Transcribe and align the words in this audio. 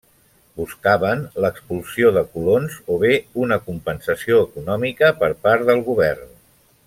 Buscaven 0.59 1.19
l'expulsió 1.43 2.09
de 2.15 2.23
colons 2.37 2.79
o 2.95 2.97
bé 3.05 3.13
una 3.43 3.61
compensació 3.67 4.41
econòmica 4.49 5.13
per 5.21 5.33
part 5.45 5.69
del 5.69 5.85
govern. 5.93 6.27